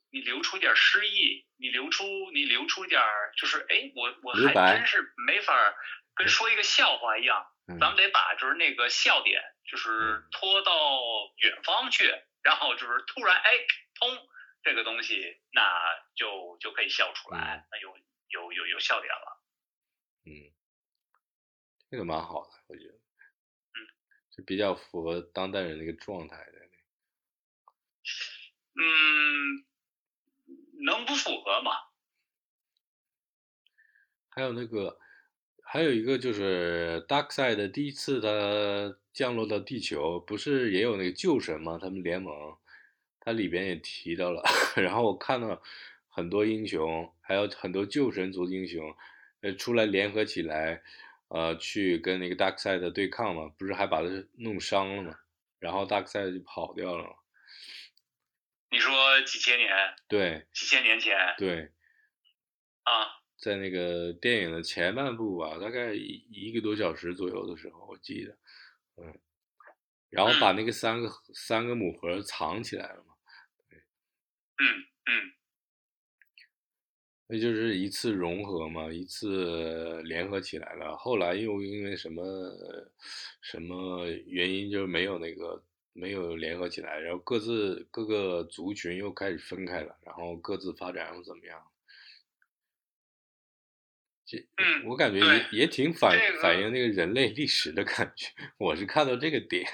[0.09, 5.75] 你留出一点诗意，你留出你留出一点儿，就是哎，我我还真是没法
[6.15, 10.71] 跟说一个笑话一样，嗯咱们得把就是那个笑点，就是嗯拖到
[11.39, 12.09] 远方去，
[12.41, 13.51] 然后就是突然哎
[13.99, 14.29] 通
[14.63, 15.61] 这个东西，那
[16.15, 17.93] 就就可以笑出来，那有
[18.29, 19.43] 有有有笑点了。
[20.25, 20.31] 嗯，
[21.89, 23.77] 这个蛮好的，我觉得，嗯，
[24.31, 26.51] 就比较符合当代人的一个状态的。
[28.79, 29.65] 嗯，
[30.85, 31.71] 能不符合吗？
[34.29, 34.99] 还有那个，
[35.63, 41.79] 还有一个就是 Darkseid 第一次他降落到地球，不是也有那个旧神吗？
[41.81, 42.55] 他们联盟，
[43.19, 44.43] 它里边也提到了。
[44.77, 45.59] 然后我看到
[46.07, 48.95] 很多英雄，还有很多旧神族英雄，
[49.41, 50.83] 呃，出来联合起来，
[51.29, 55.19] 呃，去跟那个 Darkseid 对抗嘛，不是还把他弄伤了嘛？
[55.59, 57.15] 然后 Darkseid 就跑掉了嘛。
[58.69, 59.69] 你说几千年，
[60.07, 61.71] 对几千年前对，
[62.83, 63.07] 啊？
[63.37, 68.37] 在那个电影的前半部吧，大概一一个多小时左右的时候，我记得，
[68.97, 69.19] 嗯，
[70.09, 73.13] 然后把那个三个三个母盒藏起来了嘛，
[73.69, 73.77] 对
[74.57, 74.65] 嗯
[75.05, 75.33] 嗯
[77.29, 80.95] 那就是一次融合嘛，一次联合起来了。
[80.95, 82.23] 后来又因为什么
[83.41, 85.61] 什么原因，就没有那个
[85.91, 91.61] 没有联合起来，然后各自各个族群又开始分开了，然后各自发展又怎么样？
[94.25, 99.65] 这嗯我感觉对也也挺反这个反映那个人类历史的感觉，我是看到这个点，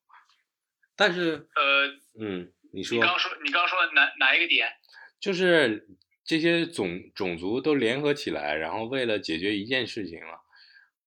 [0.96, 1.88] 但是呃，
[2.20, 4.70] 嗯，你说你刚说你刚说哪哪一个点？
[5.18, 5.88] 就是
[6.24, 10.40] 这些种种族都联合起来，然后为了解决一件事情了，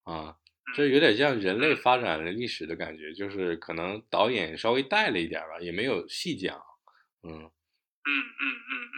[0.04, 0.38] 啊，
[0.76, 6.62] 这有点像人类发展的历史的感觉，就是可能导演稍微带了一点吧，也没有细讲，
[7.24, 7.52] 嗯。
[8.10, 8.98] 嗯嗯嗯嗯，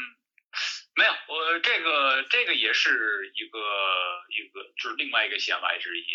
[0.95, 3.59] 没有，我这个这个也是一个
[4.29, 6.05] 一个就是另外一个弦外之音，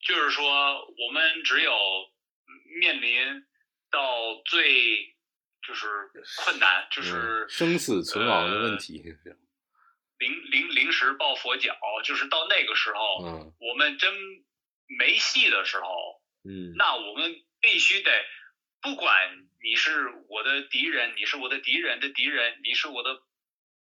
[0.00, 1.72] 就是说我们只有
[2.80, 3.44] 面临
[3.88, 5.13] 到最
[5.66, 5.86] 就是
[6.44, 9.02] 困难，就是嗯生死存亡的问题，
[10.18, 14.12] 临临临时抱佛脚，就是到那个时候，嗯我们真
[14.98, 18.10] 没戏的时候，嗯那我们必须得，
[18.80, 23.22] 不管你是我的敌人，你是我的敌人的敌人，你是我的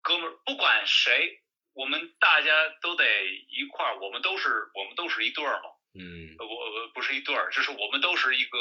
[0.03, 1.43] 哥们儿，不管谁，
[1.73, 2.51] 我们大家
[2.83, 3.05] 都得
[3.49, 5.71] 一块儿，我们都是我们都是一对儿嘛。
[5.97, 8.59] 嗯，呃我我不是一对儿，就是我们都是一个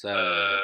[0.00, 0.60] 在呃，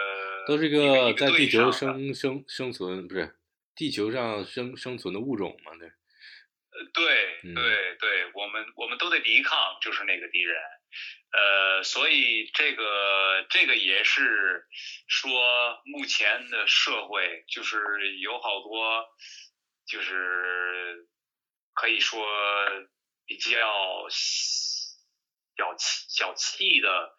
[0.48, 3.36] 都是个在地球生生生存，不是
[3.74, 5.72] 地球上生生存的物种嘛？
[5.76, 5.90] 对，
[6.94, 10.56] 对嗯对对，我们我们都得抵抗，就是那个敌人。
[11.32, 14.66] 呃，所以这个这个也是
[15.06, 19.04] 说，目前的社会就是有好多，
[19.86, 21.06] 就是
[21.74, 22.26] 可以说
[23.26, 27.14] 比较小气小气的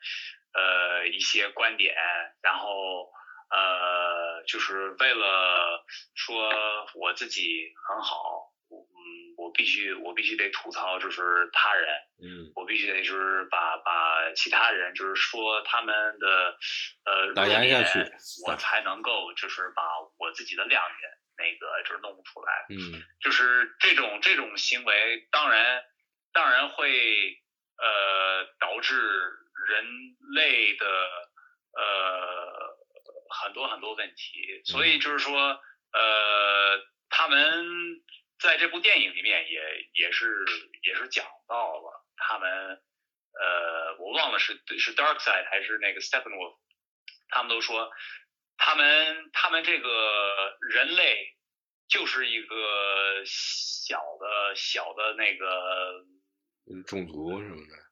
[0.53, 1.93] 呃一些观点，
[2.41, 3.11] 然后
[3.49, 5.83] 呃就是为了
[6.15, 6.51] 说
[6.95, 11.87] 我自己很好，嗯，我必须我必须得吐槽就是他人，
[12.23, 16.57] 嗯我必须得就是把把其他人就是说他们的
[17.05, 17.99] 呃打压下去
[18.45, 22.65] 我才能够就是把我我自己的亮点，那个就是弄不出来。
[22.69, 25.83] 嗯就是这种这种行为，当然
[26.33, 27.41] 当然会
[27.77, 28.95] 呃导致
[29.67, 29.85] 人
[30.35, 30.85] 类的
[31.73, 32.58] 呃
[33.29, 35.61] 很多很多问题，所以就是说
[35.93, 38.01] 呃他们
[38.39, 40.45] 在这部电影里面也也是
[40.83, 42.81] 也是讲到了他们
[43.33, 46.57] 呃我忘了是是 Dark Side 还是那个 Steppenwolf，
[47.29, 47.91] 他们都说
[48.57, 51.35] 他们他们这个人类
[51.87, 56.05] 就是一个小的小的那个，
[56.69, 57.88] 嗯，种族什么的，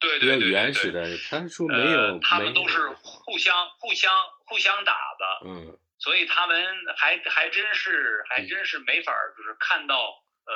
[0.00, 4.10] 对对对对对，原始的，他说没有，呃，他们都是互相互相
[4.46, 6.56] 互相打的，嗯所以他们
[6.96, 10.54] 还还真是还真是没法儿就是看到呃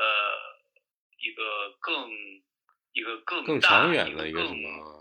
[1.19, 2.11] 一个更
[2.93, 4.41] 一个更长远的一一个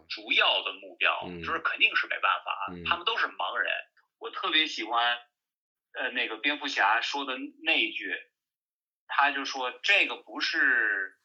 [0.10, 3.72] 主要的目标，嗯就是肯定是没办法，嗯他们都是盲人。
[4.20, 5.18] 我特别喜欢
[5.94, 8.14] 呃那个蝙蝠侠说的那一句，
[9.08, 11.16] 他就说这个不是，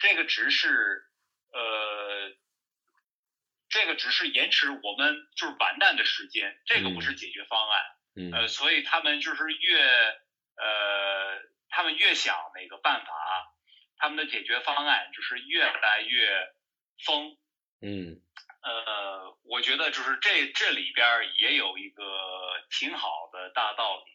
[0.00, 1.04] 这个只是
[1.52, 1.93] 呃。
[3.74, 7.82] 这个只是延迟我们就是完蛋的时间，这个不是解决方案。
[8.14, 9.82] 嗯呃，所以他们就是越
[10.54, 13.12] 呃，他们越想那个办法，
[13.96, 16.54] 他们的解决方案就是越来越
[17.04, 17.36] 疯。
[17.82, 18.22] 嗯
[18.62, 22.04] 呃，我觉得就是这这里边儿也有一个
[22.70, 24.12] 挺好的大道理，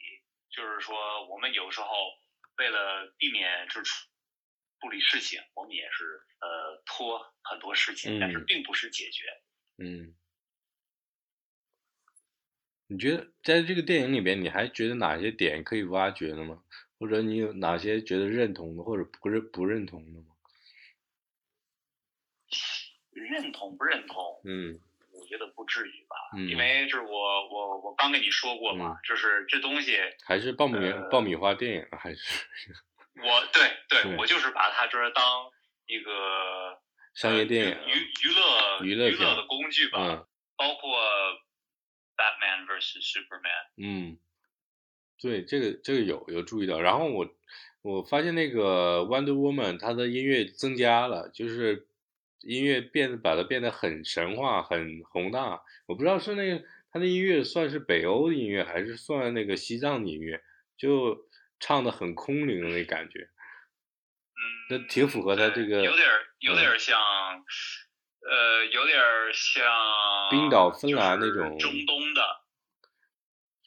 [0.55, 2.18] 就是说我们有时候
[2.55, 3.91] 为了避免就是
[4.80, 9.26] 处理事情，我们也是呃拖很多事情，但是嗯并不是解决。
[9.80, 10.14] 嗯，
[12.88, 16.62] 你觉得在这个电影里边，你还觉得哪些点可以挖掘的吗？
[17.00, 20.26] 或者你有哪些觉得认同的，或者不是不认同的吗？
[23.14, 24.42] 认同不认同？
[24.44, 24.80] 嗯
[25.14, 32.46] 我觉得不至于吧，嗯因为就是我我我刚跟你说过嘛，就是这东西，还是爆米、呃爆米花电影，还是
[33.16, 35.52] 我对对 对我就是把它就是当
[35.88, 36.82] 一个
[37.20, 40.90] 商业电影呃娱娱娱乐娱乐娱乐的工具吧，嗯包括
[42.16, 44.18] Batman vs Superman，嗯，
[45.22, 46.80] 对，这个这个有有注意到。
[46.80, 47.30] 然后我
[47.82, 51.88] 我发现那个 Wonder Woman 它的音乐增加了，就是
[52.40, 55.62] 音乐变得把它变得很神话、很宏大。
[55.88, 60.42] 我不知道是那个它的音乐算是北欧的音乐，还是算那个西藏的音乐，
[60.78, 61.28] 就
[61.60, 63.28] 唱的很空灵的那感觉。
[64.40, 66.98] 嗯，那挺符合他这个有点儿有点儿像，
[68.28, 72.24] 呃，有点儿像冰岛芬兰那种中东的，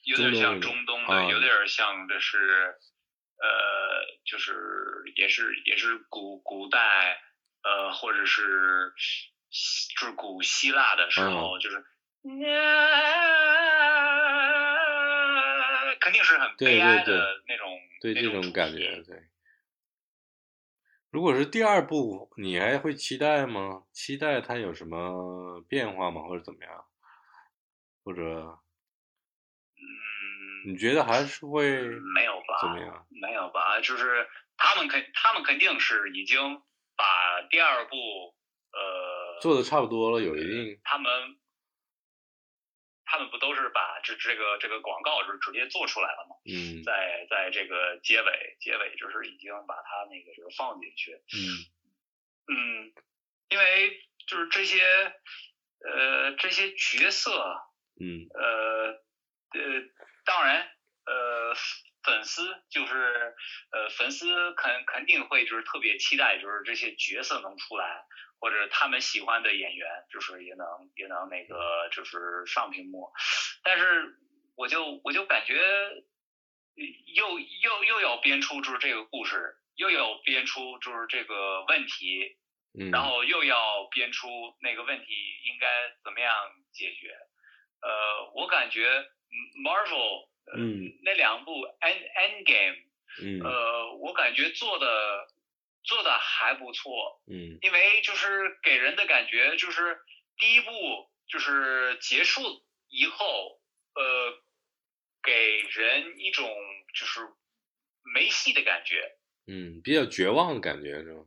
[0.05, 2.39] 有点儿像中中东的，有点儿像这是，
[3.37, 7.21] 呃，就是也是也是古古代，
[7.63, 8.93] 呃，或者是
[10.01, 11.85] 就是古希腊的时嗯候，就是。
[16.01, 19.23] 肯定是很对悲哀对的那种，对这种那主题感觉，对。
[21.13, 23.83] 如果是第二部，你还会期待吗？
[23.93, 26.23] 期待它有什么变化吗？
[26.23, 26.85] 或者怎么样？
[28.03, 28.59] 或者
[29.77, 31.83] 嗯，你觉得还是会
[32.15, 32.59] 没有吧？
[32.63, 33.07] 怎么样？
[33.11, 33.79] 没有吧？
[33.83, 36.63] 就是他们肯，他们肯定是已经
[36.97, 37.95] 把第二部，
[38.73, 41.13] 呃，做的差不多了，有一定他们，
[43.13, 46.37] 他们不都是把这这个这个广告是直接做出来了吗？
[46.47, 46.83] 嗯。
[46.83, 51.69] 在在这个结尾，结尾就是已经把它那个就是放进去，嗯。
[52.49, 52.93] 嗯，
[53.51, 54.81] 因为就是这些，
[55.85, 57.61] 呃，这些角色，
[58.01, 58.25] 嗯。
[58.33, 58.93] 呃
[59.53, 59.61] 呃，
[60.25, 60.67] 当然，
[61.05, 61.55] 呃，
[62.03, 63.37] 粉丝就是
[63.73, 68.07] 呃，粉丝肯肯定会就是特别期待，就是这些角色能出来，
[68.43, 70.67] 或者他们喜欢的演员，就是也能
[70.97, 73.09] 也能那个就是上屏幕，
[73.63, 74.17] 但是
[74.57, 75.55] 我就我就感觉
[77.15, 82.37] 又又又要编出就是这个故事，又要编出就是这个问题，
[82.77, 84.27] 嗯，然后又要编出
[84.61, 85.07] 那个问题
[85.47, 85.69] 应该
[86.03, 86.35] 怎么样
[86.73, 87.15] 解决。
[87.81, 92.77] 呃，我感觉嗯 Marvel 呃嗯那两部 End End Game，
[93.23, 95.29] 嗯呃，我感觉做的
[95.85, 99.99] 做的还不错，嗯因为就是给人的感觉就是
[100.39, 100.71] 第一部
[101.29, 102.43] 就是结束
[102.89, 103.61] 以后，
[103.95, 104.43] 呃，
[105.23, 106.49] 给人一种
[106.95, 107.21] 就是
[108.15, 109.17] 没戏的感觉，
[109.47, 111.25] 嗯，比较绝望的感觉是吗？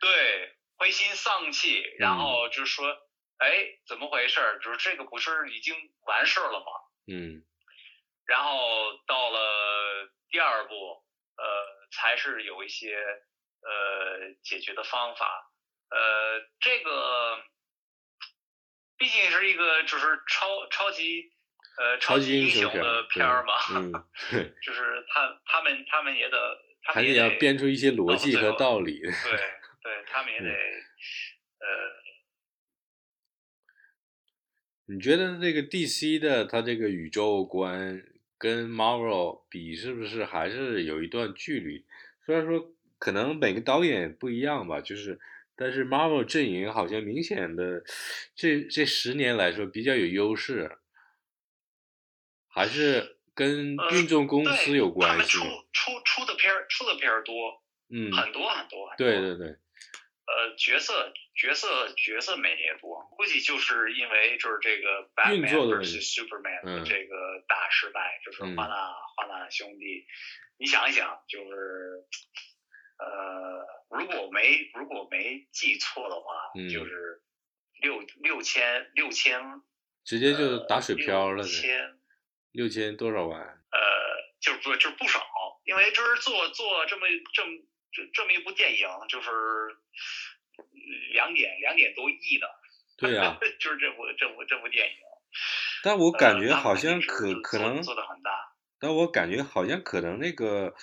[0.00, 2.88] 对，灰心丧气，然嗯后就是说，
[3.38, 4.60] 哎，怎么回事儿？
[4.60, 5.74] 就是这个不是已经
[6.06, 6.66] 完事儿了吗？
[7.06, 7.44] 嗯
[8.26, 8.50] 然后
[9.06, 10.74] 到了第二部，
[11.36, 12.98] 呃，才是有一些
[13.62, 15.50] 呃解决的方法。
[15.90, 15.96] 呃，
[16.60, 17.38] 这个
[18.98, 21.32] 毕竟是一个就是超超级
[21.78, 23.92] 呃超级英雄的片儿嘛， 嗯，
[24.30, 29.00] 对， 就是他他们他们也得，他还得要们也得编出一些逻辑和道理。
[29.00, 29.10] 对
[29.82, 31.98] 对，他们也得呃。
[34.90, 38.02] 你觉得这个 DC 的它这个宇宙观
[38.38, 41.84] 跟 Marvel 比，是不是还是有一段距离？
[42.24, 45.18] 虽然说可能每个导演不一样吧，就是
[45.56, 47.84] 但是 Marvel 阵营好像明显的
[48.34, 50.78] 这这十年来说比较有优势，
[52.48, 55.38] 还是跟运动公司有关系。
[55.38, 58.98] 出出出的片儿出的片儿多，嗯，很多很多很多。
[58.98, 59.56] 对对对。
[60.28, 70.04] 呃，角色角色角色美也多，估计就是因为就是这个 Batman Superman 的这个大失败，就是华纳华纳兄弟，
[70.58, 72.04] 你想一想，就是
[72.98, 77.22] 呃，如果没如果没记错的话，就是
[77.80, 79.62] 六六千六千，
[80.04, 81.98] 直接就打水漂了，六千
[82.52, 83.40] 六千多少万？
[83.40, 83.78] 呃，
[84.40, 85.20] 就是不就是不少，
[85.64, 87.52] 因为就是做做这么这么。
[87.90, 89.30] 这这么一部电影就是
[91.14, 92.46] 两点两点多亿的，
[92.98, 94.94] 对呀，就是这部这部这部电影。
[95.82, 98.52] 但我感觉好像可可能做的很大。
[98.78, 100.74] 但我感觉好像可能那个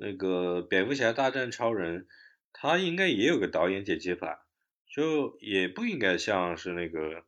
[0.00, 2.08] 那个蝙蝠侠大战超人，
[2.52, 4.40] 他应该也有个导演剪接版，
[4.86, 7.24] 就也不应该像是那个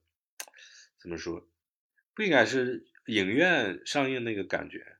[0.99, 1.47] 怎么说，
[2.15, 4.97] 不应该是影院上映那个感觉，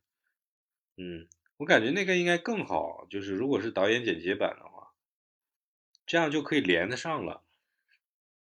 [0.97, 1.29] 嗯。
[1.59, 4.93] 我感觉那个应该更好，就是如果是导演剪辑版的话，
[6.07, 7.45] 这样就可以连得上了。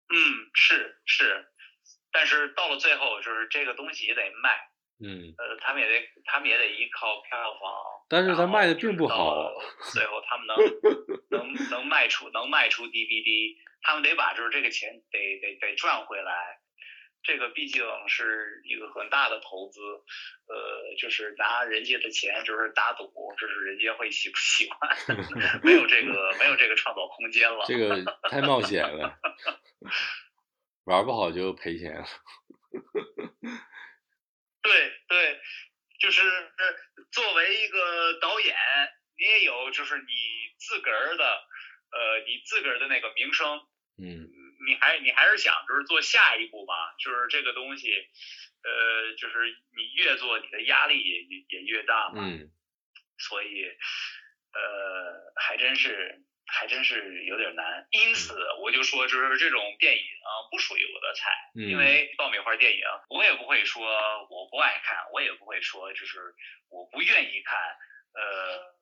[0.08, 0.16] 嗯，
[0.54, 1.48] 是是，
[2.14, 4.72] 但是到了最后，就是这个东西也得卖。
[5.04, 5.36] 嗯。
[5.38, 7.72] 呃，他们也得，他们也得依靠票房。
[8.10, 9.52] 但是他卖的并不好。
[9.92, 10.56] 最后他们能
[11.30, 16.60] 能能卖出能卖出 DVD，他们得把就是这个钱得得得赚回来。
[17.26, 23.06] 这个毕竟是一个很大的投资，呃，就是拿人家的钱就是打赌，
[23.40, 27.64] 就是人家会喜不 喜欢，没有这个没有这个创造空间了。
[27.66, 29.18] 这个 太冒险了，
[30.84, 32.06] 玩不好就赔钱了。
[34.64, 35.40] 对对，
[36.00, 36.22] 就是
[37.12, 38.56] 作为一个导演，
[39.18, 40.08] 你也有就是你
[40.58, 41.24] 自个儿的，
[41.92, 43.60] 呃，你自个儿的那个名声，
[44.02, 44.30] 嗯。
[44.66, 46.96] 你还你还是想就是做下一步吧？
[46.98, 47.92] 就是这个东西，
[48.64, 52.24] 呃，就是你越做你的压力也也也越大嘛。
[52.24, 52.50] 嗯。
[53.18, 53.66] 所以，
[54.54, 57.88] 呃，还真是还真是有点难。
[57.92, 63.86] 因此，我就说就是这种电影啊不属于我的菜，因为爆米花电影我也不会说
[64.30, 66.20] 我不爱看，我也不会说就是
[66.70, 67.60] 我不愿意看，
[68.14, 68.74] 呃。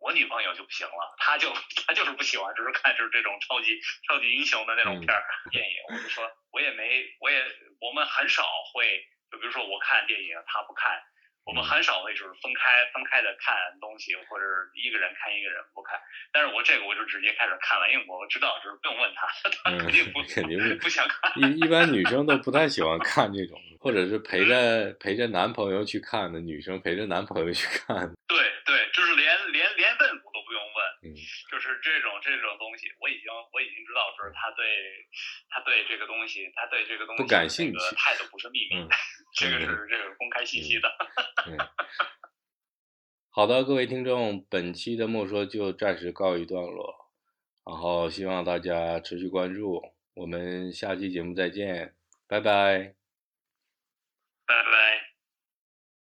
[0.00, 1.52] 我女朋友就不行了，她就
[1.84, 5.76] 她就是不喜欢，就是看就是这种超级超级英雄的那种片儿电影。
[5.88, 7.42] 我就说，我也没，我也
[7.80, 11.02] 我们很少会，就比如说我看电影，她不看，
[11.48, 14.44] 我们很少会就是分开分开的看东西，或者
[14.74, 15.98] 一个人看一个人不看。
[16.30, 19.26] 但是我这个我就直接开始看了，因为我知道就是不用问他，
[19.64, 21.32] 他肯定不肯定不想看。
[21.40, 28.12] 一一般女生都不太喜欢看这种，或者是陪着陪着男朋友去看的，女生陪着男朋友去看。
[28.28, 31.14] 对对，就是连连连问不用问，嗯，
[31.52, 34.64] 就是这种这种东西，我已经我已经知道，就是他对
[35.50, 38.88] 他对这个东西，他对这个东西不感兴趣，态度不是秘密，
[39.36, 40.88] 这个是这个公开信息的。
[43.30, 47.12] 好的，各位听众，本期的莫说就暂时告一段落，
[47.64, 51.94] 然后希望大家持续关注，我们下期节目再见，
[52.26, 52.94] 拜拜，
[54.46, 55.07] 拜拜。